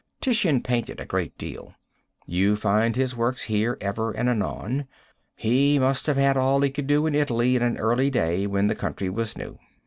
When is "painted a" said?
0.63-1.05